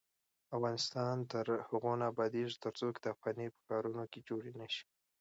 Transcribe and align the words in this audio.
افغانستان 0.57 1.15
تر 1.31 1.45
هغو 1.67 1.91
نه 1.99 2.05
ابادیږي، 2.11 2.55
ترڅو 2.63 2.85
کتابخانې 2.97 3.45
په 3.53 3.59
ښارونو 3.65 4.03
کې 4.11 4.19
جوړې 4.29 4.51
نشي. 4.61 4.83